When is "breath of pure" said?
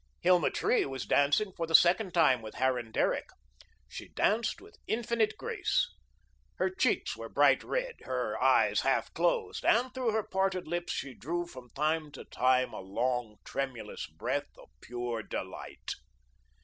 14.07-15.21